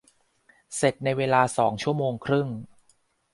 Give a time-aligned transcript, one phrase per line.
[0.75, 2.47] เสร็จในเวลาสองชั่วโมงครึ่ง